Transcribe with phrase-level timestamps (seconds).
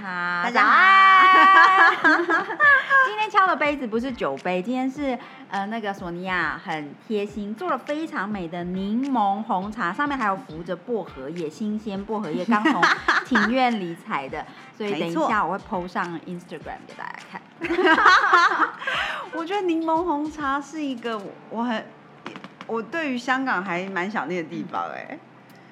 [0.00, 1.98] 好，大家好。
[3.06, 5.18] 今天敲的杯子不是酒杯，今天是
[5.50, 12.80] 呃那个索尼娅很贴心做了非常美的柠檬红茶，上面还有浮着薄荷叶，新鲜薄荷叶刚从
[13.26, 17.42] 庭院里采的， 所以等一下我会 PO 上 Instagram 给大家看。
[19.34, 21.20] 我觉得柠檬红茶是一个
[21.50, 21.84] 我很
[22.68, 25.18] 我对于香港还蛮想念的地方哎，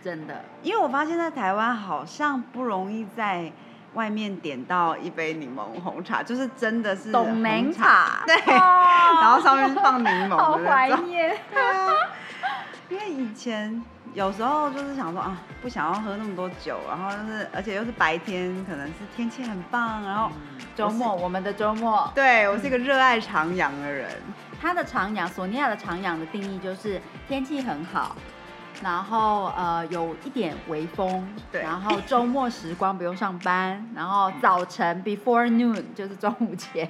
[0.02, 3.52] 真的，因为我发现在台湾好像不容易在。
[3.96, 11.34] 外面点到一杯柠檬红茶，就是真的是冻柠茶， 对，然后上面放柠檬， 好怀念。
[12.88, 13.82] 因为以前
[14.14, 20.30] 有时候就是想说啊，不想要喝那么多酒，然后就是而且又是白天，可能是天气很棒，然后
[20.76, 24.08] 周末我们的周末，对我是一个热爱徜徉的人。
[24.60, 28.14] 他的徜徉，索尼娅的徜徉的定义就是天气很好。
[28.82, 36.88] 然后呃有一点微风，对，然后周末时光不用上班，然后早晨 before noon 就是中午前，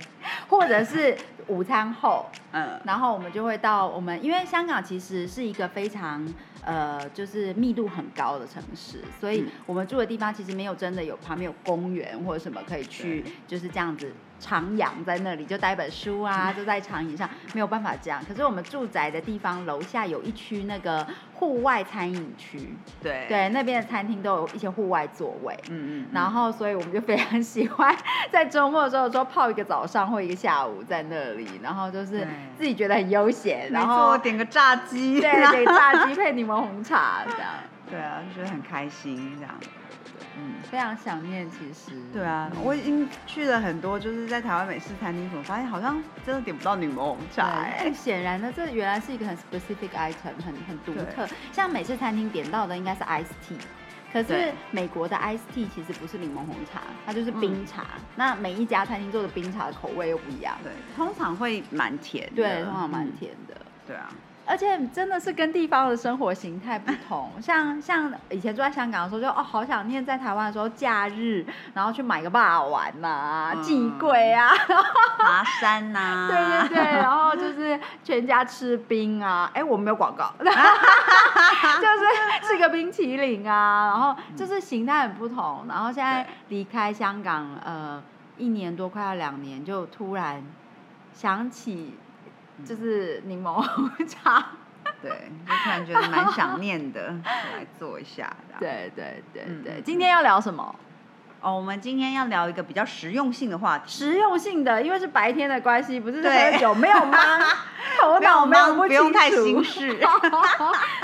[0.48, 6.27] 或者是午餐后， 嗯，然后我们就会到我们，因为香港其实是一个非常
[6.65, 14.12] 呃就是密度很高的城市，所以我们住的地方其实没有真的有旁边有公园或者什么可以去，就是这样子。
[14.41, 18.23] 徜徉在那里就带本书啊，就在长椅上，没有办法这样。
[18.29, 23.27] 可是我们住宅的地方楼下有一区那个户外餐饮区，对。
[23.28, 26.06] 对，那边的餐厅都有一些户外座位，嗯嗯。
[26.12, 27.97] 然后所以我们就非常喜欢
[28.31, 37.50] 在周末的时候说泡一个早上或一个下午在那里，然后就是自己觉得很悠闲，然后点个炸鸡，对，点炸鸡 配柠檬红茶这样，
[37.91, 39.55] 对啊，就觉得很开心这样。
[40.38, 41.92] 嗯，非常想念，其实。
[42.12, 47.44] 对啊，我已经去了很多，就是在台湾美式餐厅，我发现好像真的点不到柠檬红茶。
[47.44, 51.26] 哎，显然呢，这原来是一个很 specific item，很很独特。
[51.52, 53.56] 像美式餐厅点到的应该是 ice tea，
[54.12, 57.84] 可是美国的 ice tea 其实不是柠檬红茶，它就是冰茶。
[58.14, 60.56] 那每一家餐厅做的冰茶的口味又不一样。
[60.62, 62.30] 对，通常会蛮甜。
[62.34, 63.54] 对，通常蛮甜的。
[63.86, 64.08] 对啊。
[64.49, 74.49] 而且真的是跟地方的生活形态不同， 像像以前住在香港的时候，就哦好想念在台湾的时候假日，然后去买个霸丸呐、 寄柜啊，
[75.19, 88.01] 爬山 呐，对对对，然后就是全家吃冰啊，哎我没有广告，就是吃个冰淇淋啊，然后就是形态很不同，然后现在离开香港呃
[88.37, 90.43] 一年多快要两年，就突然
[91.13, 91.95] 想起。
[92.65, 94.47] 就是柠檬红茶，
[95.03, 95.11] 对，
[95.47, 98.34] 就突然觉得蛮想念的， 来做一下。
[98.59, 100.75] 对对对对，今天要聊什么？
[101.43, 103.84] 哦，我们今天要聊一个比较实用性的话题。
[103.87, 107.19] 实用性的，因为是白天的关系，不是喝酒，没有吗？
[108.00, 109.97] 头脑没有不用太心事，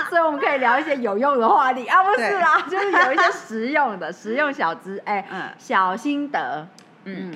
[0.09, 6.67] 所以我们可以聊一些有用的话题啊，不是啦，就是有一些实用的实用小知，哎，小心得。
[7.05, 7.31] 嗯，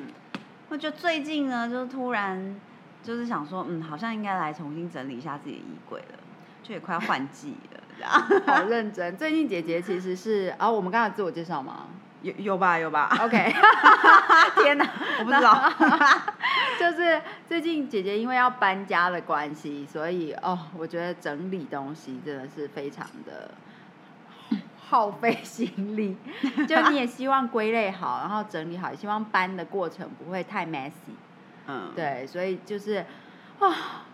[0.70, 2.60] 我觉得最近呢，就突然。
[3.08, 6.20] 就是想说，嗯，好像应该来重新整理一下自己的衣柜了，
[6.62, 8.12] 就也快要换季了，这样。
[8.46, 9.16] 好认真。
[9.16, 11.86] 最近姐姐其实是，哦，我们刚才自我介绍吗？
[12.22, 13.10] 有有吧，有吧。
[13.22, 13.54] OK。
[14.62, 14.86] 天哪，
[15.20, 15.72] 我不知道。
[16.78, 23.52] 就是最近姐姐因为要搬家的关系，所以哦，我觉得整理东西真的是非常的
[24.90, 26.18] 耗费心力。
[26.68, 31.16] 就你也希望归类好，然后整理好，希望搬的过程不会太 messy。
[31.68, 33.06] 嗯，对，所以就是
[33.60, 34.06] 啊，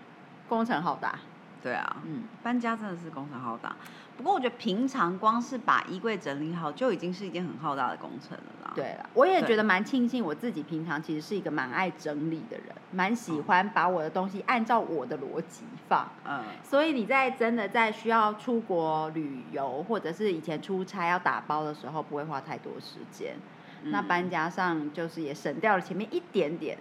[0.50, 1.18] 工程浩大。
[1.62, 3.74] 对啊，嗯，搬家真的是工程浩大。
[4.18, 8.74] 不过我觉得平常光是把衣柜整理好，就已经是一件很浩大的工程了啦。
[8.76, 16.06] 对了，我也觉得蛮庆幸，我自己平常其实是一个蛮爱整理的人，蛮喜欢把我的东西按照我的逻辑放。
[16.28, 23.36] 嗯，所以你在真的在需要出国旅游，或者是以前出差要打包的时候，不会花太多时间。
[23.84, 26.78] 那搬家上就是也省掉了前面一点点。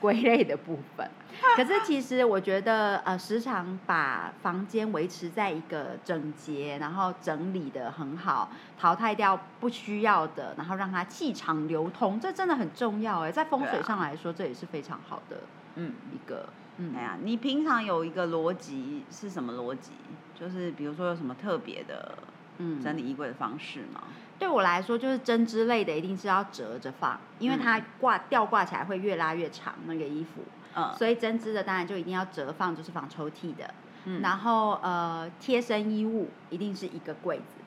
[0.00, 1.08] 归类的部分，
[1.56, 15.42] 可是其实我觉得，呃，时常把房间维持在一个整洁，然后整理的很好，淘汰掉不需要的，然后让它气场流通，这真的很重要哎，在风水上来说，这也是非常好的，
[15.76, 16.48] 嗯，一个，
[16.78, 19.92] 嗯，哎呀，你平常有一个逻辑是什么逻辑？
[20.34, 22.16] 就是比如说有什么特别的
[22.82, 24.02] 整理衣柜的方式吗？
[24.38, 30.42] 对我来说，就是针织类的一定是要折着放，因为它挂吊挂起来会越拉越长那个衣服。
[30.74, 33.74] 嗯，所以针织的当然就一定要折放，就是放抽屉的。
[34.06, 37.59] 嗯，然后呃贴身衣物一定是一个柜子。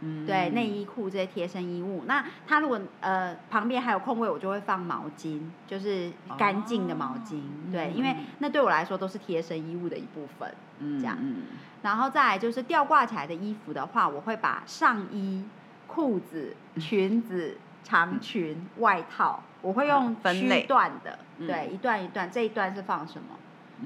[0.00, 7.42] 嗯，对，内衣裤这些贴身衣物，那它如果呃旁边还有空位，我就会放毛巾，就是干净的毛巾。
[7.72, 10.54] 对，因为那对我来说都是贴身衣物的一部分。
[10.78, 11.16] 嗯，这样。
[11.20, 11.42] 嗯。
[11.82, 15.44] 然后再来就是吊挂起来的衣服的话，我会把上衣、
[15.86, 21.18] 裤子、裙子、长裙、外套，我会用区段的。
[21.38, 23.36] 对，一段一段，这一段是放什么？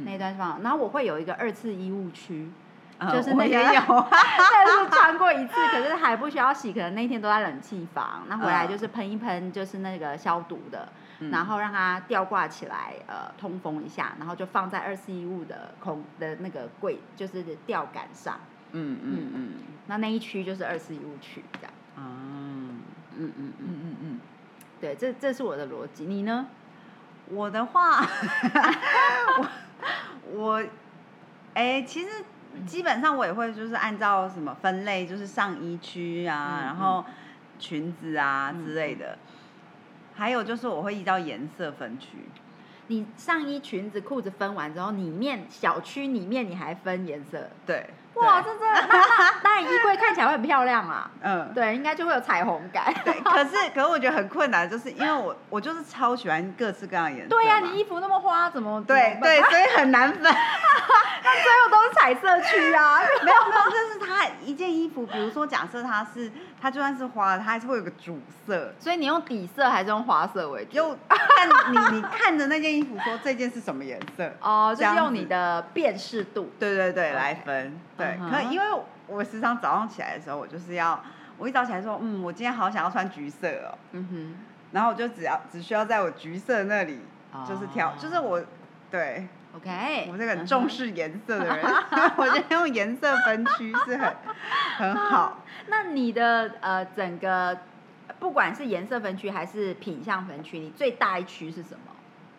[0.04, 2.50] 那一段是放，然后我会有一个二次衣物区。
[3.10, 10.88] 就是那些有， 但是穿过一次，可是还不需要洗，可能那天都在冷气房，那回来就是喷一喷，就是那个消毒的，
[11.30, 18.38] 然后让它吊挂起来，呃，通风一下，然后就放在二四一物的空的那个柜，就是吊杆上。
[18.72, 19.52] 嗯嗯嗯，
[19.86, 21.72] 那那一区就是二四一物区这样。
[21.96, 22.80] 嗯
[23.18, 24.20] 嗯嗯嗯嗯嗯，
[24.80, 26.46] 对，这这是我的逻辑，你呢？
[27.28, 28.04] 我的话，
[29.38, 29.48] 我
[30.32, 30.62] 我，
[31.54, 32.08] 哎，其实。
[32.66, 37.04] 基本上我也会就是按照什么分类，就是上衣区啊，然后
[37.58, 39.18] 裙子啊之类的，
[40.14, 42.08] 还有就是我会依照颜色分区。
[42.88, 47.48] 你上衣、裙子、裤子分完之后，里面小区里面你还分颜色？
[47.64, 47.88] 对。
[48.14, 51.10] 哇，这这那那衣柜看起来会很漂亮啊。
[51.22, 52.92] 嗯，对，应该就会有彩虹感。
[53.04, 57.28] 对，可是可是我觉得很困难，就是因为我我就是超喜欢各式各样的颜色。
[57.28, 58.82] 对呀，你衣服那么花，怎么？
[58.84, 60.22] 对对，所以很难分。
[61.24, 63.00] 那最后都是彩色区啊。
[63.24, 66.30] 没有没有，就是它一件衣服，比如说假设它是
[66.62, 68.72] 它就算是花，它还是会有个主色。
[68.78, 70.76] 所以你用底色还是用花色为主？
[70.76, 74.32] 用 看你你看着那件衣服说这件是什么颜色？
[74.40, 76.52] 哦，就是用你的辨识度。
[76.60, 77.76] 对对对，来分。
[77.96, 78.66] 对，可因为
[79.08, 81.02] 我时常早上起来的时候，我就是要，
[81.36, 84.34] 我一早起来说，嗯，我今天好想要穿橘色哦，嗯哼，
[84.70, 87.00] 然后我就只要只需要在我橘色那里，
[87.48, 88.40] 就是挑，就是我，
[88.88, 89.26] 对
[89.56, 91.64] ，OK，我是个重视颜色的人，
[92.16, 94.16] 我觉得用颜色分区是很
[94.78, 95.42] 很好。
[95.68, 97.58] 那你的呃整个
[98.18, 101.92] 不管是颜色分区还是品相分区，你最大一区是什么？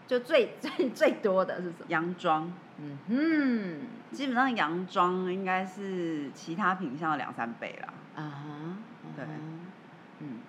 [0.05, 1.85] 就最 最最多的是什么？
[1.87, 2.51] 洋装。
[2.79, 3.81] 嗯嗯，
[4.11, 7.93] 基本上洋装应该是其他品相的两三倍啦。
[8.15, 8.77] 啊哈，
[9.15, 9.25] 对，
[10.19, 10.39] 嗯。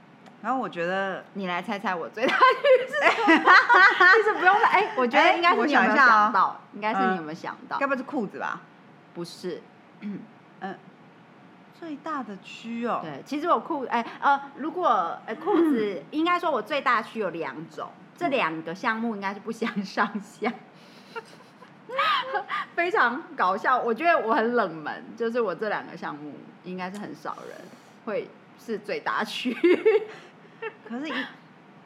[0.44, 2.94] 然后我觉得你来猜猜我最大趋势。
[3.16, 6.60] 其实不用猜，哎，我觉得应该是你有没有想到？
[6.74, 7.78] 应该是你有没有想到？
[7.78, 8.60] 该不会是裤子吧？
[9.14, 9.62] 不是。
[10.60, 10.78] 嗯。
[11.80, 13.00] 最大的区哦。
[13.02, 17.88] 对，其实我裤，哎呃，如果呃裤子， 应该说我最大区有两种。
[18.18, 20.52] 这两个项目应该是不相上下，
[22.76, 23.78] 非常搞笑。
[23.78, 27.56] 我觉得我很冷门，就是我这两个项目应该是很少人
[28.04, 28.28] 会
[28.64, 29.56] 是最大区。
[30.88, 31.12] 可是，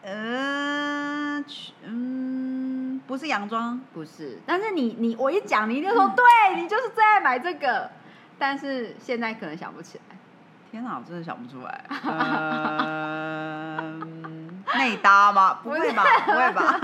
[0.02, 1.42] 呃，
[1.84, 4.38] 嗯，不是洋装，不是。
[4.44, 6.24] 但是你你我一讲，你一定说对，
[6.60, 7.88] 你就是最爱买这个。
[8.38, 10.16] 但是现在可能想不起来。
[10.70, 11.84] 天哪，我真的想不出来。
[14.78, 15.58] 内搭吗？
[15.62, 16.80] 不会吧，不会吧。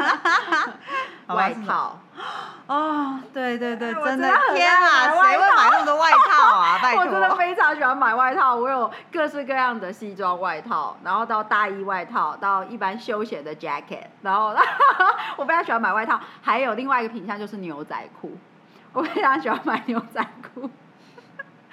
[1.34, 1.98] 外套。
[2.66, 6.78] 哦，对对对，真的天啊，谁会买那么多外套啊？
[6.82, 7.00] 拜托。
[7.04, 14.54] 我真的非常喜欢买外套，我有各式各样的西装外套，然后到大衣外套，到一般休闲的 jacket，然后
[15.36, 16.18] 我非常喜欢买外套。
[16.42, 18.36] 还有另外一个品相就是牛仔裤，
[18.92, 20.70] 我非常喜欢买牛仔裤。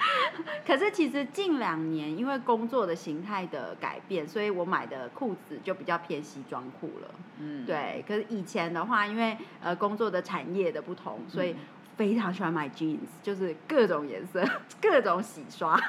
[0.66, 7.10] 可是其实近两年因为工作的形态的改变，所以我买的裤子就比较偏西装裤了。
[7.40, 8.04] 嗯，对。
[8.08, 11.56] 可是以前的话，因为呃工作的产业的不同，所以
[11.98, 14.44] 非常喜欢买 jeans，就是各种颜色、
[14.82, 15.80] 各种洗刷。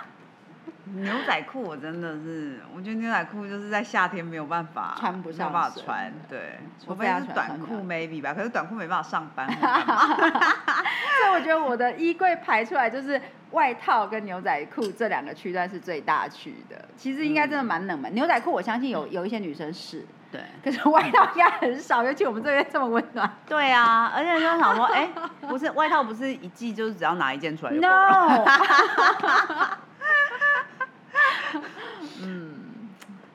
[0.95, 6.12] 牛仔裤我真的是，我觉得牛仔裤就是在夏天没有办法穿不上，没办法穿。
[6.28, 9.49] 对，除非是短裤 maybe 吧，可是短裤没办法上班。
[9.57, 13.21] 所以我觉得我的衣柜排出来就是
[13.52, 16.85] 外套跟牛仔裤这两个区段是最大区的。
[16.97, 23.31] 其实应该真的蛮冷门，牛仔裤我相信有有一些女生是，对，可是外套应该很少，尤其我们这边这么温暖。
[23.47, 25.09] 对啊，而且就想说，哎，
[25.49, 29.78] 不是外套不是一季就是只要拿一件出来就够了。
[32.23, 32.55] 嗯，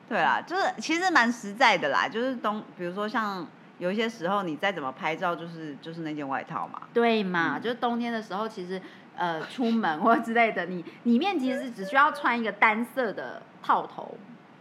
[0.08, 3.46] 对啦，就是其实蛮实在的啦，就是冬，比如说像
[3.78, 6.82] 有一些时候你再怎么拍照，就是就是那件外套嘛。
[6.92, 8.80] 对嘛，就是冬天的时候，其实
[9.16, 14.16] 呃出门或之类的，你里面其实只需要穿一个单色的套头，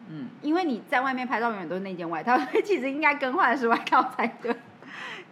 [0.10, 4.56] 嗯，因为你在外面拍照永远都是那件外套，所 以其实应该更换的是外套才对。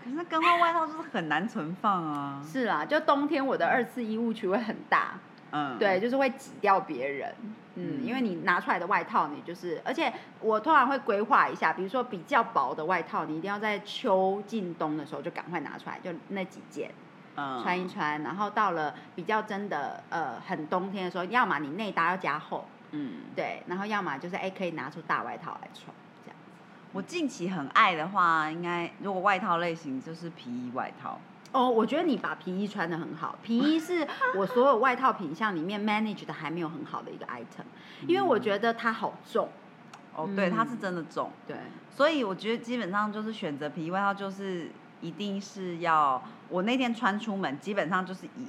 [0.03, 2.39] 可是更换外套就是很难存放啊。
[2.43, 5.15] 是啦，就冬天我的二次衣物区会很大。
[5.51, 7.33] 嗯，对，就是会挤掉别人。
[7.77, 16.89] 嗯，因为你拿出来的外套，你就是，而且我通常会规划一下，比如说比较薄的外套，你一定要在秋进冬的时候就赶快拿出来，就那几件，
[17.35, 18.23] 嗯穿一穿。
[18.23, 26.37] 然后到了比较真的呃很冬天的时候，要么你内搭要加厚，嗯，对，然后要么就是哎可以拿出大外套来穿，这样。
[26.93, 31.19] 我近期很爱的话，应该如果外套类型就是皮衣外套。
[31.55, 33.39] 哦，我觉得你把皮衣穿的很好。
[33.41, 37.63] 皮衣是我所有外套品相里面 manage 的还没有很好的一个 item，
[38.05, 39.47] 因为我觉得它好重。
[40.13, 41.31] 哦，对，它是真的重。
[41.47, 41.55] 对，
[41.89, 44.69] 所以我觉得基本上就是选择皮衣外套，就是
[44.99, 48.47] 一定是要我那天穿出门，基本上就是以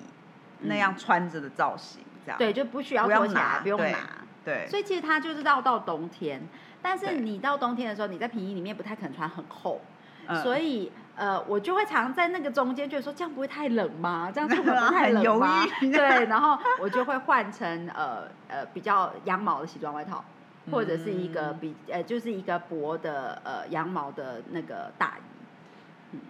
[0.63, 2.39] 那样穿着的造型这样。
[2.39, 3.99] 对，就不需要脱起来，不用拿。
[4.45, 4.67] 对。
[4.69, 6.43] 所以其实它就是到到冬天，
[6.83, 9.81] 但是你到冬天的时候，你在皮衣里面不太可能穿很厚，
[10.43, 10.91] 所以。
[11.17, 14.31] 呃，我就会常在那个中间，觉得说这样不会太冷吗？
[14.33, 15.65] 这样 出门不太冷吗？
[15.81, 20.23] 对，然后我就会换成呃呃比较羊毛的西装外套，
[20.71, 25.23] 或者是一个比呃就是一个薄的呃羊毛的那个大衣。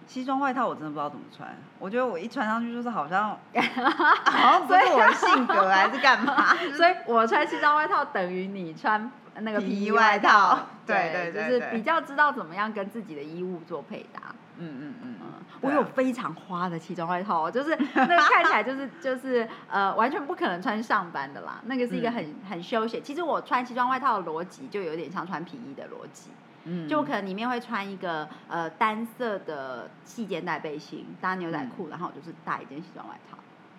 [0.05, 1.47] 西装外套我真的不知道怎么穿，
[1.79, 3.29] 我觉得我一穿上去就是好像
[4.25, 6.55] 好像不是我的性格还是干嘛？
[6.75, 14.21] 所以我穿西装外套等于你穿那个皮衣外套，对对对，就是比较知道怎么样跟自己的衣物做配搭。
[14.59, 23.01] 嗯嗯嗯嗯，我有非常花的西装外套，就是那个看起来就是 就是呃完全不可能穿上班的啦，那个是一个很很休闲。
[23.03, 26.29] 其实我穿西装外套的逻辑就有点像穿皮衣的逻辑，
[26.65, 33.37] 嗯，就可能里面会穿一个呃单色的细肩带背心搭牛仔裤，然后我就是搭一件西装外套。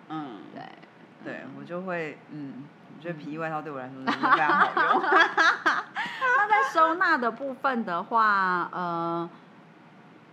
[0.09, 0.63] 嗯，对，
[1.23, 2.63] 对我就会嗯，
[2.97, 5.01] 我觉得皮衣外套对我来说是非常好用。
[5.03, 9.29] 那在收纳的部分的话，呃。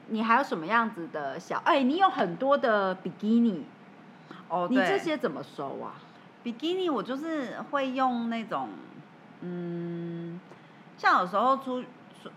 [0.08, 1.60] 你还有什么样子的小？
[1.64, 3.64] 哎，你有很多的比基尼，
[4.48, 5.94] 哦，你这些怎么收啊？
[6.42, 8.68] 比基尼我就是会用那种，
[9.40, 10.40] 嗯，
[10.96, 11.82] 像有时候出，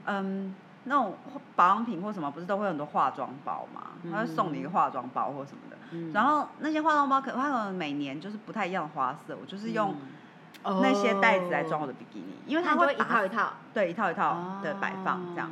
[0.06, 1.16] 嗯，那种
[1.56, 3.92] 保养品或什么，不是都会很多化妆包嘛？
[4.12, 5.78] 他会送你一个化妆包或什么的。
[6.14, 9.96] 然后那些化妆包可它可能每年就是不太一样的花色，我就是用
[10.64, 15.52] 那些袋子来装我的比基尼，因为它会一套一套，对，一套一套的摆放这样。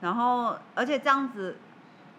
[0.00, 1.56] 然后，而且这样子，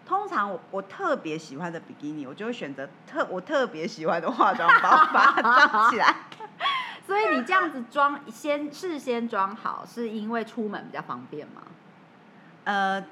[0.06, 6.14] 通常我我特别喜欢的比基尼，我就会选择特我特别喜欢的化妆包把它装起来。
[7.06, 11.62] 所以你这样子装，先事先装好，是因为出门比较方便吗？
[12.64, 13.04] 呃。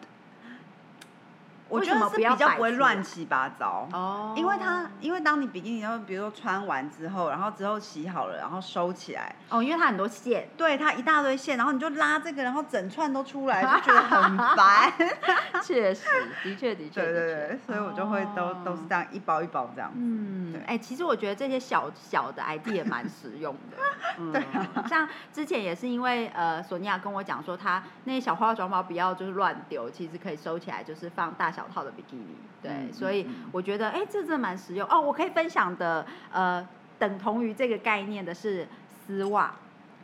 [1.68, 14.92] 我觉得是比较不会乱七八糟哦，因为它因为当你比基尼，然后比如说穿完之后，然后之后洗好了，然后收起来哦，因为它很多线，对，它一大堆线，然后你就拉这个，然后整串都出来，就觉得很烦。
[15.62, 16.06] 确实，
[16.42, 19.90] 的确的确，对对对，所以我就会都都是这样一包一包这样。
[19.94, 24.32] 嗯，哎，其实我觉得这些小小的 ID 也蛮实用的。
[24.32, 24.42] 对，
[24.88, 31.52] 像之前也是因为呃，索尼娅跟我讲说，她那些小化妆包不要就是乱丢，其实可以收起来，就是放大。
[31.58, 35.00] 小套的比基尼，对，所以我觉得，哎，这真的蛮实用哦。
[35.00, 36.64] 我可以分享的，呃，
[37.00, 38.68] 等同于这个概念的是
[39.04, 39.52] 丝袜。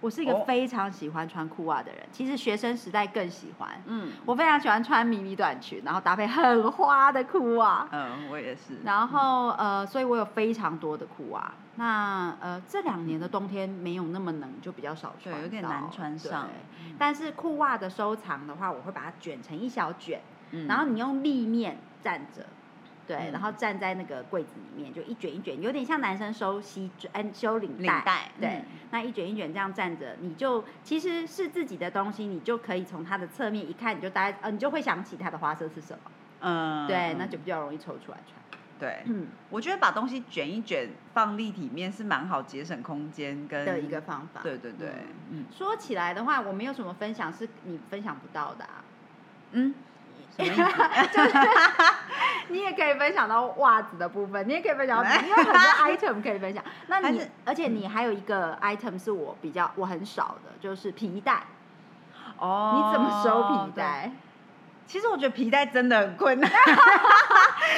[0.01, 3.71] 我是一个非常喜欢穿裤袜的人，其实学生时代更喜欢。
[3.87, 7.89] 嗯，我非常喜欢穿迷你短裙，然后搭配很花的裤袜。
[7.91, 8.81] 嗯，我也是。
[8.85, 11.53] 然后呃，所以我有非常多的裤袜。
[11.77, 16.49] 那呃，这两年的冬天没有那么冷，就比较少穿，有点难穿上。
[16.99, 20.21] 但是裤袜的收藏的话，我会把它卷成一小卷。
[20.69, 22.47] 然后你用立面站着，
[23.07, 36.11] 对，然后站在那个柜子里面，就一卷一卷，有点像男生收西装、收领带，对，那一卷一卷这样站着，你就其实是自己的东西，你就可以从它的侧面一看，你就大概，呃，你就会想起它的花色是什么，
[36.41, 38.39] 嗯，对，那就比较容易抽出来穿。
[38.79, 44.41] 对，嗯，我觉得把东西卷一卷放立体面是蛮好节省空间跟的一个方法。
[44.43, 44.89] 对对对，
[45.31, 48.85] 嗯，说起来的话，我没有什么分享是你分享不到的啊，
[49.53, 49.75] 嗯。
[51.13, 51.39] 就是
[52.49, 56.63] 你也可以分享到袜子的部分，你也可以分享到，你有很多 item 可以分享。
[56.89, 61.43] 那你而且你还有一个 item 是我比较我很少的，就是皮带。
[62.39, 64.11] 哦，你怎么收皮带？
[64.87, 66.57] 其实我觉得皮带真的很困难， 因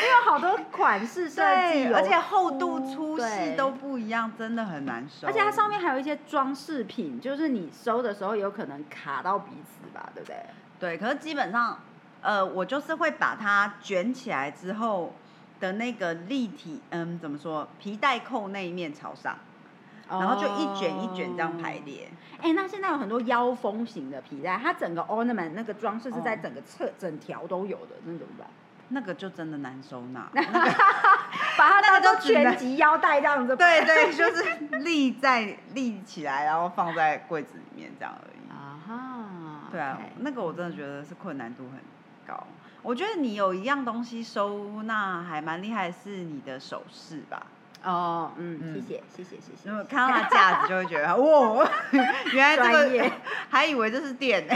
[0.08, 5.28] 为好多款式设计，而且厚度粗细都不一样，真的很难收。
[5.28, 10.36] 而且它上面还有一些装饰品，就是你收的时候有可能卡到彼此吧，对不对？
[10.80, 11.78] 对，可是基本上。
[12.26, 15.14] 呃，我就是会把它卷起来之后
[15.60, 17.68] 的那个立体，嗯，怎么说？
[17.78, 19.38] 皮带扣那一面朝上，
[20.10, 22.10] 然后就一卷一卷这样排列。
[22.42, 28.48] 哎，那现在有很多腰封型的皮带，它整个 ornament 那个装饰是在整个侧整条都有的，那怎么办？
[28.88, 33.54] 那个就真的难收纳， 把它当做全集腰带这样子。
[33.56, 38.50] 对对，就是立在立起来，然后放在柜子里面这样而已。
[38.50, 39.22] 啊哈。
[39.70, 41.80] 对啊，那个我真的觉得是困难度很
[42.26, 42.46] 高。
[42.82, 47.46] 我觉得你有一样东西收纳还蛮厉害，是你的首饰吧？
[47.82, 49.84] 哦，嗯，谢谢，谢谢，谢谢。
[49.84, 51.68] 看到它架子就会觉得哇，
[52.32, 53.10] 原来这个
[53.48, 54.54] 还以为这是店呢。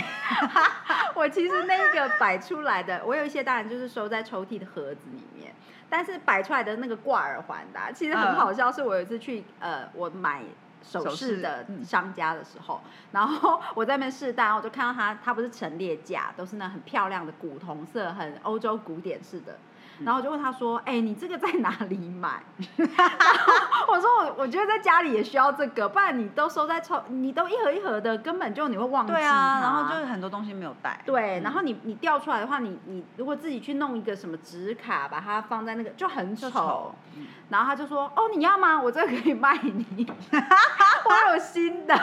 [1.15, 5.53] 我其实那个摆出来的，我有一些当然就是收在抽屉的盒子里面，
[5.89, 8.71] 但是摆出来的那个挂耳环的，其实很好笑。
[8.73, 10.43] 是我有一次去呃，我买
[10.83, 12.81] 首饰的商家的时候，
[13.13, 19.59] 然后 我在那边试戴，我就看到它，它不是陈列架，都是那很漂亮的古铜色，很欧洲古典式的。
[20.05, 22.43] 然后我就问他说：“哎，你这个在哪里买？”
[23.89, 31.01] 我说：“我我觉得在家里也需要这个，不然你都收在抽，你都一盒一盒的，根本就你会忘记。”对啊，然后就是很多东西没有带。
[31.05, 36.95] 对，然后你你掉出来的话，你你如果自己去弄一个什么纸卡，把它放在那个就很丑。
[37.49, 38.81] 然后他就说：“哦，你要吗？
[38.81, 41.95] 我这个可以卖你。” 我有新的，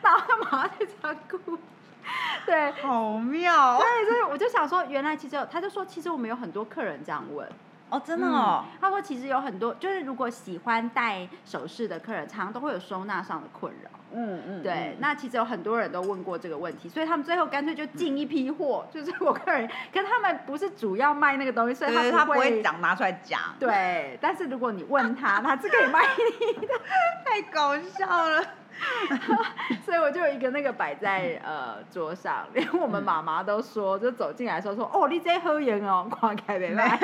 [0.00, 1.58] 然后他马上去仓库。
[2.46, 3.78] 对，好妙。
[3.78, 7.48] 对，所以我就想说，原来其实他就说，其实我们有很多客人这样问。
[7.90, 8.64] 哦，真的哦。
[8.80, 13.90] 他说，其实有很多，就是如果喜欢戴首饰的客人，常常都会有收纳上的困扰。
[14.14, 14.62] 嗯嗯。
[14.62, 23.38] 对，那其实有很多人都问过这个问题，所以他们最后干脆就进一批货， 就是我客人，可他们不是主要卖那个东西，所以他不会讲拿出来讲。
[23.58, 26.72] 对，但是如果你问他，他是可以卖你的，
[27.26, 28.42] 太搞笑了。
[29.84, 36.98] 所以我就有一个那个摆在呃桌上，连我们妈妈都说，就走进来说说哦，你在喝盐哦， 快开没来。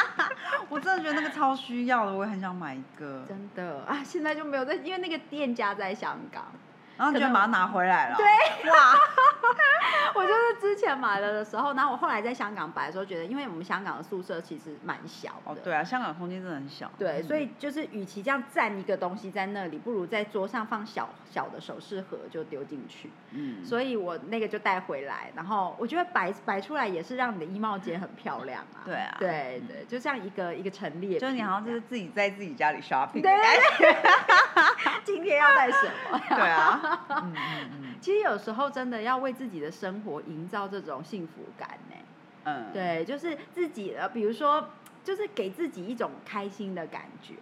[0.68, 3.22] 我真的觉得那个超需要的，我也很想买一个。
[3.28, 6.44] 真的啊，现在就没有在，因为那个店家在香港。
[6.94, 8.16] 然后就把它拿回来了。
[8.16, 8.24] 对，
[8.70, 8.94] 哇！
[10.96, 15.52] 买了的时候，然后我后来在香港摆的时候，觉得因为我们香港的宿舍其实蛮小的。
[15.52, 16.90] 哦，对啊，香港空间真的很小。
[16.98, 23.10] 对，所以就是与其这样占一个东西在那里，不如在桌上放小小的首饰盒就丢进去。
[23.30, 23.64] 嗯。
[23.64, 28.82] 所以我那个就带回来，然后我觉得摆摆出来也是让你的衣帽间很漂亮啊。
[28.84, 29.16] 对啊。
[29.18, 33.22] 对对，就像一个一个陈列，就是你好像就是自己在自己家里 shopping。
[33.22, 33.32] 对。
[35.04, 36.20] 今天要带什么？
[36.28, 36.80] 对啊。
[37.10, 41.96] 嗯嗯嗯，其实有时候真的要为自己的生活营造这种幸福感呢。
[42.44, 44.68] 嗯，对，就是自己呃，比如说，
[45.04, 47.34] 就是给自己一种开心的感觉。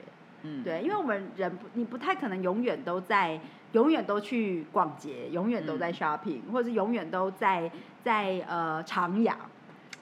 [0.43, 3.41] 嗯，对，因为我们人不，你不太可能永远都在，
[3.73, 7.71] 永远都去逛街，永远都在 shopping，或者是永远都在
[8.05, 9.35] 在呃徜徉，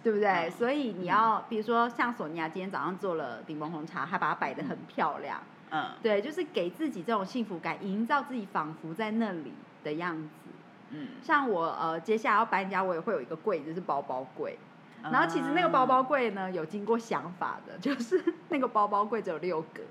[0.03, 0.51] 对不对？
[0.51, 5.40] 所以你要，比如说像索尼娅今天早上做了柠檬红茶，还把它摆的很漂亮。
[5.71, 9.53] 嗯，对，就是给自己这种幸福感，营造自己仿佛在那里
[9.85, 10.47] 的样子。
[10.90, 14.59] 嗯，像我呃，接下来要搬家，我也会有一个柜子是包包柜。
[15.03, 19.83] 然后其实那个包包柜呢，有经过想法的， 就是那个包包柜只有六个。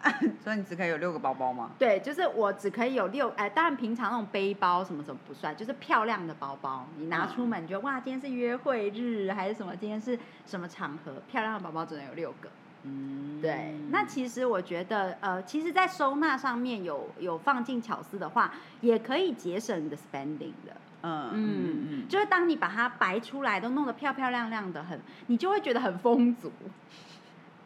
[0.44, 1.70] 所以你只可以有六个包包吗？
[1.76, 9.74] 对，就是我只可以有六，哎，当然平常那种背包什么什么不算，就是漂亮的包包，你拿出门，你觉得哇，今天是约会日还是什么？
[9.74, 11.14] 今天是什么场合？
[11.28, 12.48] 漂亮的包包只能有六个。
[12.84, 20.76] 嗯，对，那其实我觉得，呃，其实，在收纳上面有有放进巧思的话，也可以节省你的 spending 的。
[21.02, 26.50] 嗯嗯嗯，就是当你把它摆出来，都弄得漂漂亮亮的，很，你就会觉得很丰足。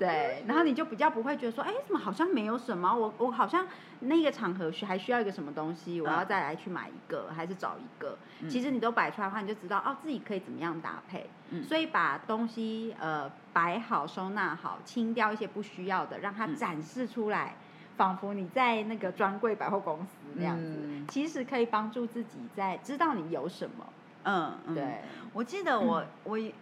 [0.03, 2.93] 对，然后你就比较不会觉得说，哎，怎么好像没有什么？
[2.93, 3.65] 我我好像
[4.01, 8.19] 那个场合需还需要一个什么东西，我要再来去买一个，还是找一个？
[8.49, 11.31] 其实你都摆出来的话，你就知道哦，自己可以怎么样搭配。
[11.62, 17.55] 所以把东西呃摆好、收纳好、清掉一些不需要的，让它展示出来，
[17.97, 23.87] 仿佛你在那个专柜百货公司那样子，其实可以帮助自己在知道你有什么。
[24.25, 26.37] 嗯，对，我记得我我。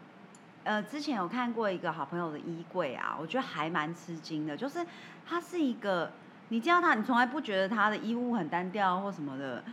[0.63, 4.55] 呃，之前有看过一个好朋友的衣柜啊，我觉得还蛮吃惊的。
[4.55, 4.85] 就是
[5.27, 6.13] 它是一个，
[6.51, 9.65] 你见到他，你从来不觉得他的衣物很单调或什么的。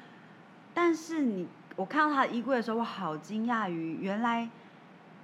[0.73, 1.45] 但是你
[1.75, 4.49] 我看到他的衣柜的时候，我好惊讶于原来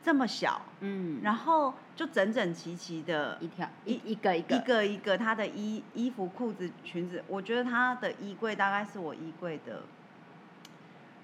[0.04, 9.84] 这么小，嗯，然后就整整齐齐的一条一一个一个一个一个他的衣衣服、裤子、裙子，我觉得他的衣柜大概是我衣柜的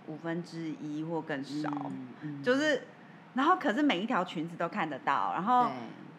[0.08, 1.70] 五分之一或更少，
[2.42, 2.84] 就是。
[3.40, 5.72] 然后可是每一条裙子都看得到，然后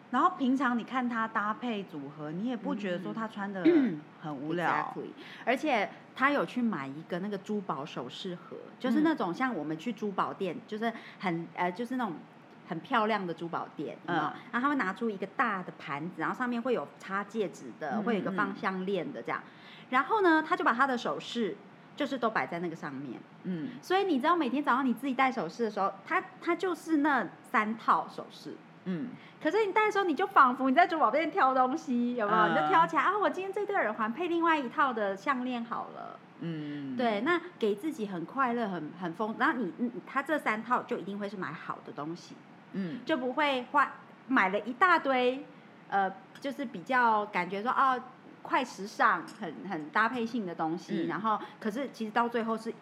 [0.09, 3.61] 然后平常你看她搭配组合，你也不觉得说她穿的
[4.23, 4.91] 很无聊，
[5.45, 12.15] 而且她有去买一个那个珠宝首饰盒，就是那种像我们去珠宝店，就是很呃就是那种
[12.67, 14.15] 很漂亮的珠宝店，嗯，
[14.51, 19.39] 然后他会拿出一个大的盘子，然后上面会有插戒指的，会有一个放项链的这样，
[19.91, 21.55] 然后呢，他就把他的首饰。
[22.01, 29.09] 就是都摆在那个上面，嗯，所以你知道每天早上你自己戴首饰的时候，它它就是那三套首饰，嗯。
[29.39, 32.47] 可是你戴的时候，你就仿佛你在珠宝店挑东西，有没有？
[32.47, 33.15] 你就挑起来啊！
[33.15, 36.19] 我今天这对耳环配另外一套的项链好了。
[36.39, 36.97] 嗯。
[36.97, 39.35] 对，那给自己很快乐、很很丰。
[39.37, 42.33] 然后你，你他这三套就一定会是买好的东西。
[42.73, 42.97] 嗯。
[43.05, 43.91] 就不会花
[44.27, 45.45] 买了一大堆，
[45.87, 48.01] 呃，就是比较感觉说哦，
[48.41, 51.07] 快时尚、很很搭配性的东西。
[51.07, 52.73] 然后，可是其实到最后是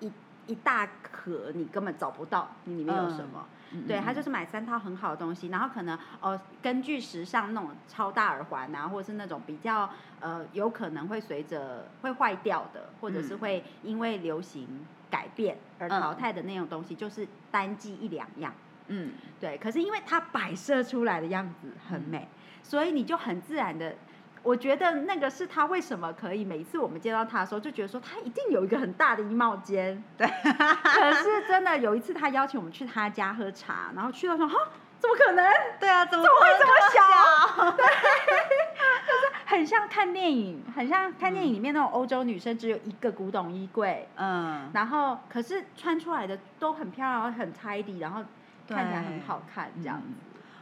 [0.00, 0.10] 一
[0.46, 3.46] 一大盒，你根本找不到你里面有什么。
[3.88, 9.88] 对他就是买三套很好的东西，然后可能哦，根据时尚那种超大耳环啊，或者是那种比较
[10.20, 18.52] 呃有可能会随着会坏掉的，或者是会因为流行改变而淘汰的那种东西，就是单季一两样。
[18.88, 19.56] 嗯，对。
[19.56, 22.28] 可是因为它摆设出来的样子很美，
[22.62, 23.96] 所以你就很自然的。
[24.42, 30.26] 我觉得那个是他为什么可以每一次我们见到他的时候就觉得说他一定有一个很大的衣帽间，对。
[30.82, 34.56] 可是真的有一次他邀请我们去他家喝茶，然后去到说哈，
[34.98, 35.44] 怎么可能？
[35.78, 37.70] 对啊，怎么会这么小？
[37.76, 48.24] 对，就是很像看电影，很像看电影里面那种欧洲女生只有一个古董衣柜，嗯，然后可是穿出来的都很漂亮，很 tidy，然后
[48.68, 50.08] 看起来很好看这样子。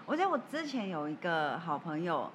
[0.04, 2.30] 我觉得我之前有一个好朋友。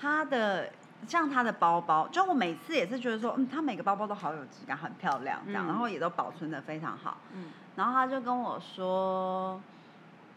[0.00, 0.70] 他的
[1.06, 7.18] 像他的包包，就我每次也是觉得说，嗯，他每个包包都好有质感，很漂亮，这样，然后也都保存的非常好。
[7.34, 9.60] 嗯，然后他就跟我说，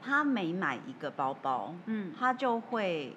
[0.04, 3.15] 他每买一个包包，嗯，他就会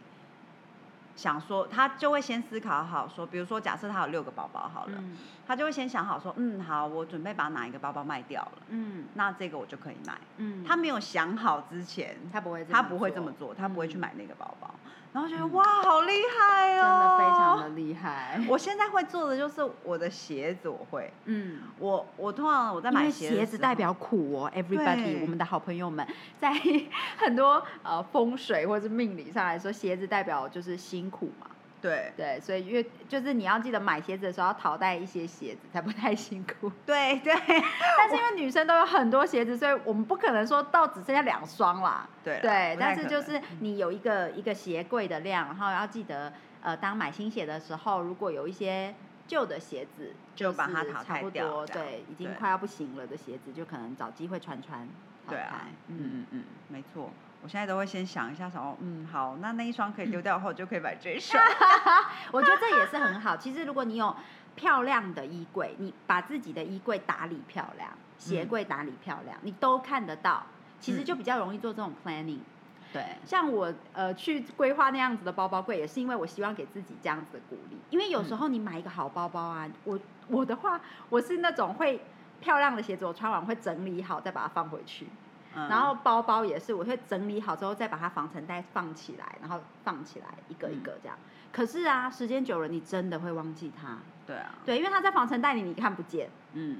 [1.14, 4.98] 想说，他就会先思考好，说，比如说假设他有六个包包好了，
[5.46, 10.18] 他就会先想好说，嗯，好，我准备把哪一个包包卖掉了，嗯，那这个我就可以买。
[10.36, 14.68] 嗯，他没有想好之前，他不会，他不会这么做，他不会去买那个包包。
[15.16, 16.82] 然后觉得哇，好厉害哦！
[16.82, 18.38] 真的非常的厉害。
[18.46, 26.06] 我现在会做的就是我的鞋子，我会，嗯，我我通常我在买鞋子代表苦哦，everybody，我们的好朋友们，
[26.38, 26.52] 在
[27.16, 31.46] 很多呃风水或者是命理上来说，鞋子代表就是辛苦嘛。
[31.80, 36.70] 对对，所以因为就是你要记得买鞋子的时候要淘汰一些鞋子，才不太辛苦。
[36.84, 37.32] 对对，
[37.98, 42.08] 但是因为女生都有很多鞋子，所以我们不可能说到只剩下两双啦。
[42.24, 48.94] 对对，但是就是你有一个一个鞋柜的量，然后要记得呃，当买新鞋的时候，如果有一些
[49.28, 51.64] 旧的鞋子，就把它淘汰掉。
[51.66, 54.88] 对，已经快要不行了的鞋子，就可能找机会穿穿。
[55.28, 57.10] 对啊，嗯嗯嗯，没错。
[57.42, 61.40] 我现在都会先想一下，什么，嗯，好，那那一双可以丢掉后，就可以买这一双。
[62.32, 63.36] 我觉得这也是很好。
[63.36, 64.14] 其实如果你有
[64.56, 70.44] 漂亮的衣柜，你把自己的衣柜打理漂亮，鞋柜打理漂亮，你都看得到，
[70.80, 72.40] 其实就比较容易做这种 planning。
[72.92, 77.76] 对，像我呃去规划那样子的包包柜，也是因为我希望给自己这样子的鼓励。
[77.90, 82.00] 因为有时候你买一个好包包啊，我我的话，我是那种会
[82.40, 85.06] 漂亮的鞋子，我穿完会整理好，再把它放回去。
[85.68, 91.16] 然后包包也是，我会整理好之后再把它防尘袋放起来，然后放起来一个一个这样。
[91.50, 93.96] 可是啊，时间久了你真的会忘记它。
[94.26, 94.54] 对啊。
[94.64, 96.28] 对，因为它在防尘袋里你看不见。
[96.52, 96.76] 嗯。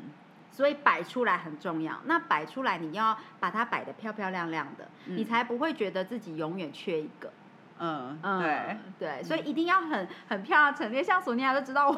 [0.51, 1.99] 所以摆出来很重要。
[2.05, 7.33] 那摆出来你要把它摆的漂漂亮亮的，你才不会觉得自己永远缺一个。
[7.79, 8.19] 嗯。
[8.43, 8.77] 对。
[8.99, 11.95] 对，所以一定要很很漂亮陈列，像索尼娅都知道我。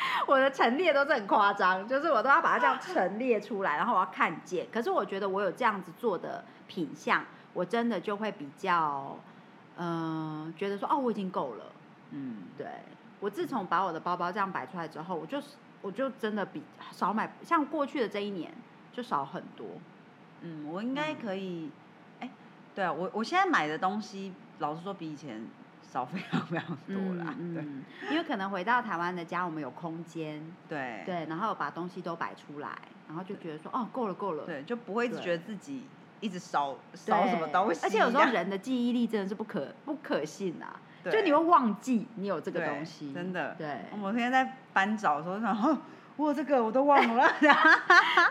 [0.26, 4.66] 我的陈列都是很夸张，就是我都要把它这样陈列出来，然后我要看见。
[4.72, 9.16] 可是我觉得我有这样子做的品相，我真的就会比较，
[9.76, 11.64] 嗯，觉得说哦，我已经够了。
[12.10, 12.66] 嗯，对。
[13.20, 15.42] 我自从把我的包包这样摆出来之后，我就
[15.82, 18.52] 我就真的比少买，像过去的这一年
[18.92, 19.66] 就少很多。
[20.42, 21.70] 嗯，我应该可以。
[22.20, 22.30] 哎，
[22.74, 25.44] 对啊，我我现在买的东西，老实说比以前。
[25.90, 27.64] 少非常非常多啦，对，
[28.10, 31.02] 因为可能回到台湾的家，我们有空间， 对。
[31.06, 35.86] 对，然后把东西都摆出来，然后就觉得说，哦，够了够了，对，就不会一直觉得自己
[36.20, 40.78] 一直少少什么东西，而且有时候人的记忆力真的是不可不可信啊，
[41.10, 45.76] 就你会忘记你有这个东西，真的，对，我那天在翻找的时候，然后。
[46.18, 47.30] 我这个我都忘了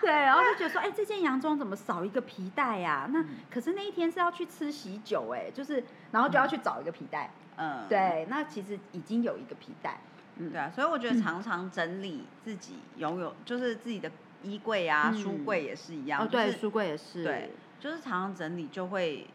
[0.02, 3.08] 对，然后就觉得说，哎，这件洋装怎么少一个皮带呀？
[3.14, 7.47] 那可是那一天是要去吃喜酒，哎，就是，然后就要去找一个皮带，嗯，
[7.90, 10.00] 对，那其实已经有一个皮带，
[10.38, 14.12] 嗯，对啊，所以我觉得常常整理自己拥有，就是自己的
[14.44, 19.28] 衣柜啊、书柜也是一样，哦，对，书柜也是，对，就是常常整理就会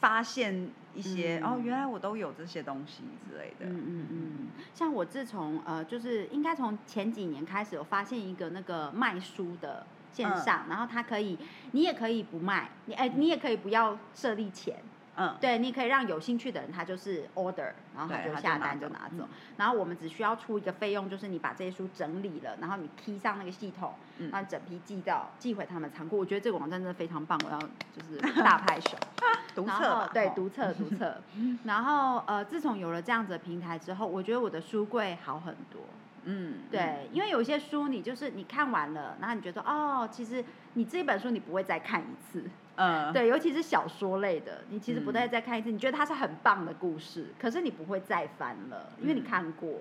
[0.00, 0.70] 发现。
[0.94, 3.66] 一些哦，原来我都有这些东西之类的。
[3.66, 11.38] 嗯嗯嗯，像我自从呃，就是应该从前几年开始，有发现一个那个卖书的线上，然后它可以，
[11.70, 14.82] 你也可以不卖，你哎，你也可以不要设立钱，
[15.18, 19.28] 嗯，对，你可以让有兴趣的人他就是 order，然后他就下单就拿走。
[19.56, 23.92] 然后我们只需要出一个费用，就是你把这些书整理了，然后你 key 上那个系统，
[24.30, 26.16] 让整批寄到寄回他们仓库。
[26.16, 28.96] 我觉得这个网站真的非常棒，我要就是大拍手。
[29.56, 31.20] 读册，对，读册，读册。
[31.64, 35.80] 然后呃，自从有了这样子的平台之后，我觉得我的书柜好很多。
[36.22, 42.44] 嗯，对，因为有些书你就是你看完了，然后你觉得哦，其实你这本书你不会再看一次，
[42.78, 49.80] 嗯，对，尤其是小说类的，你其实不会再看一次，你觉得它是很棒的故事，可是你不会再翻了，因为你看过。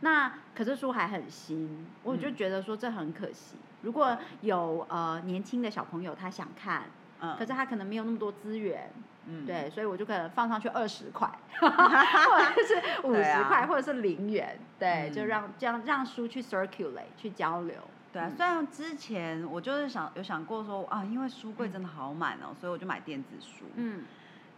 [0.00, 3.56] 那可是书还很新，我就觉得说这很可惜。
[3.82, 6.84] 如果有呃年轻的小朋友他想看，
[7.20, 8.90] 嗯，可是他可能没有那么多资源。
[9.30, 17.76] 嗯对，所以我就可能放上去二十块， 或者是五十块，或者是零元，对，就让这样让书去 circulate 去交流。
[18.12, 23.64] 对啊，虽然之前我就是想有想过说啊，因为书柜真的好满哦，所以我就买电子书。
[23.76, 24.04] 嗯。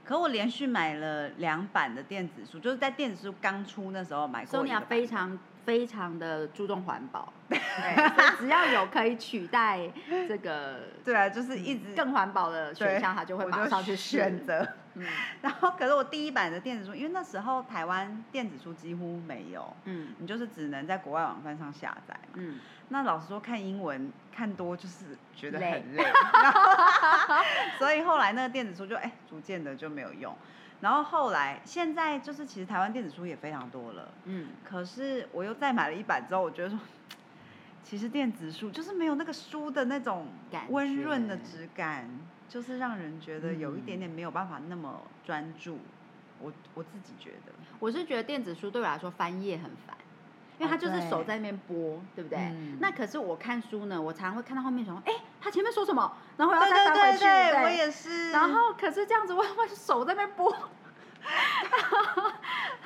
[0.02, 4.64] 可我连续买了两版的电子书，就是在电子书刚出那时候买过。
[4.64, 7.58] Sonia 非常非常的注重环保， 对，
[8.38, 9.78] 只要有可以取代
[10.26, 14.66] 这个， 对啊，就是一直更环保的选项，他就会马上去选择。
[14.94, 15.06] 嗯，
[15.42, 22.58] 然后可是我第一版的电子书，因为那时候台湾电子书几乎没有，嗯，你就是只能在国外网站上下载，嗯，
[22.90, 26.04] 那老实说看英文看多就是觉得很累，
[27.78, 30.36] 所以后来那个电子书就哎逐渐的就没有用，
[30.80, 36.78] 然后后来现在就是其实台湾电子书也非常多了，嗯，可是我又再买了一版之后，我觉得说
[37.82, 40.26] 其实电子书就是没有那个书的那种
[40.68, 42.08] 温润的质感。
[42.50, 45.78] 就是让人觉得有一点点没有办法那么专注，
[46.40, 49.96] 我我自己觉得，我是觉得电子书对我来说翻页很烦，
[50.60, 52.54] 因为他就是手在那边拨，对不对？
[52.80, 58.30] 那可是我看书呢，我常常会看到后面说，哎，他前面说什么，然后我要再翻回去，对，我也是。
[58.30, 60.54] 然后可是这样子，我我手在那边拨。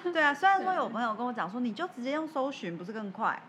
[0.12, 3.42] 对啊，虽然说有朋友跟我讲说，你就直接用搜寻，不是更快？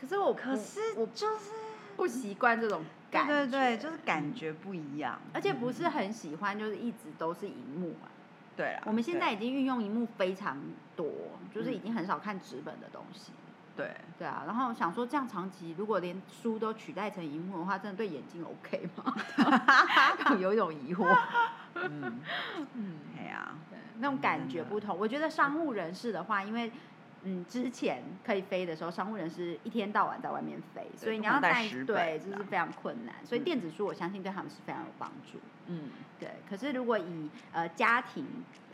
[0.00, 1.50] 可是我，可是我就是
[1.96, 2.82] 不习惯这种。
[3.12, 8.10] 对对对，就是感觉不一样，而且不是很喜欢，就是一直都是荧幕啊。
[8.84, 10.56] 我们现在已经运用荧幕非常
[10.96, 11.06] 多，
[11.54, 13.32] 就是已经很少看纸本的东西。
[13.76, 19.14] 对对啊，然后想说这样长期如果连书都取代成荧幕的话，真的对眼睛 OK 吗？
[20.38, 21.16] 有一种疑惑。
[21.74, 22.20] 嗯
[22.74, 23.52] 嗯， 哎呀，
[23.98, 24.98] 那种感觉不同。
[24.98, 26.70] 我觉得商务人士的话，因为。
[27.22, 33.14] 嗯，之前可以飞的时候，商务人士一天到晚在外面飞，所以你要带对，这是非常困难。
[33.24, 35.38] 所以电子书我相信对他们是非常有帮助。
[35.66, 36.30] 嗯，对。
[36.48, 38.26] 可是如果以呃家庭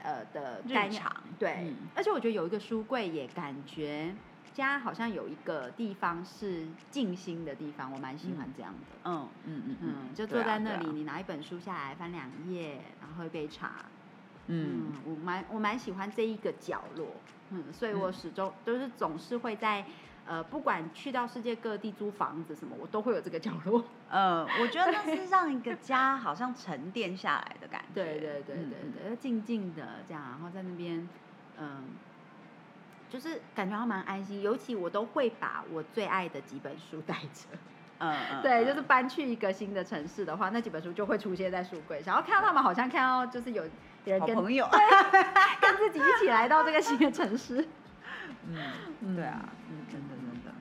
[0.02, 1.02] 呃的概念，
[1.38, 4.14] 对，而且我觉得有一个书柜也感觉
[4.54, 9.10] 家好像有一个地方是静心的地方，我蛮喜欢这样的。
[9.10, 13.84] 嗯嗯嗯嗯，就坐在那里，你拿一本书下来翻两页，然后喝一杯茶。
[14.46, 17.08] 嗯，我蛮我蛮喜欢这一个角落。
[17.50, 19.84] 嗯，所以我始终都是总是会在，
[20.26, 23.84] 呃，不管去到世界各地租房子什么，我都会有这个角落。
[24.10, 28.02] 嗯，我觉得那是让一个家好像沉淀下来的感觉。
[28.02, 28.64] 对对对对
[29.06, 31.08] 对，静静的这样，然后在那边，
[31.58, 31.84] 嗯，
[33.08, 34.42] 就是感觉还蛮安心。
[34.42, 37.56] 尤其我都会把我最爱的几本书带着。
[38.00, 38.42] 嗯嗯。
[38.42, 42.14] 对，就是搬去一个新的城市的话，那几本书就会出现在书柜上。
[42.14, 43.64] 然后看到他们好像看到就是有。
[44.06, 44.64] 别人跟朋友，
[45.76, 47.66] 跟自己一起来到这个新的城市。
[48.48, 50.52] 嗯，对啊，嗯，真的真的，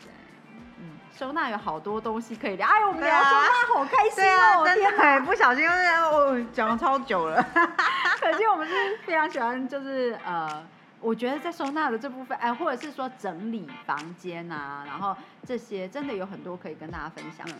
[0.00, 0.08] 对，
[0.78, 2.66] 嗯，收纳有好多东西可以聊。
[2.66, 4.64] 哎，我们聊收纳好开心哦！
[4.74, 7.42] 天哪，不小心哦讲了超久了。
[8.20, 10.66] 可惜我们是非常喜欢，就是呃。
[11.00, 17.54] 我觉得在收纳的这部分，哎，或者是说整理房间啊，然后这些真的有很多可以跟大家分享的。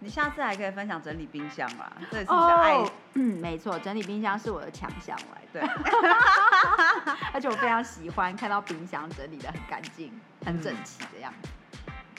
[0.00, 1.92] 你下次还可以分享整理冰箱啦？
[2.10, 2.82] 这也是爱。
[3.14, 5.42] 嗯，没错，整理冰箱是我的强项来。
[5.52, 5.62] 对。
[7.32, 10.10] 而且我非常喜欢看到冰箱整理的很干净、
[10.44, 11.48] 很整齐的样子。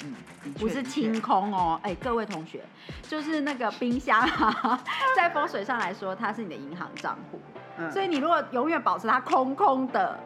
[0.04, 1.80] 嗯，不是清空哦。
[1.84, 2.64] 哎，各位同学，
[3.02, 4.22] 就是那个冰箱，
[5.18, 7.42] 在风水上来说，它是你的银行账户。
[7.78, 7.92] 嗯。
[7.92, 10.18] 所以你如果永远保持它空空的。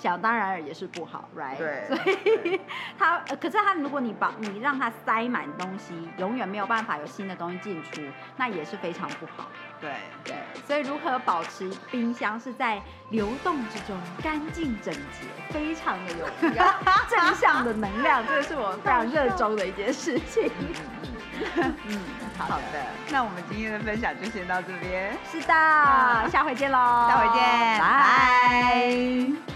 [0.00, 1.58] 想当然也是不好，right？
[1.58, 2.60] 对，所以
[2.98, 8.00] 它， 可是它，如果你把你让它塞满东西，永远没有办法有新的东西进出，
[8.38, 9.46] 那也是非常不好。
[9.78, 9.92] 对
[10.24, 10.34] 对，
[10.66, 16.26] 所以如何保持冰箱是在流动之中干净整洁，非常的有
[17.08, 20.50] 正向的能量，这个是我非常热衷的一件事情。
[21.56, 22.00] 嗯，
[22.38, 25.16] 好的，那我们今天的分享就先到这边。
[25.30, 29.49] 是的，下回见喽，下回见，拜。